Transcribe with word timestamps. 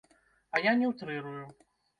А 0.55 0.63
я 0.69 0.73
не 0.81 0.89
ўтрырую. 0.93 1.45